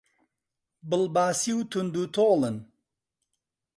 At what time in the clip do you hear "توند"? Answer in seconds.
1.71-1.95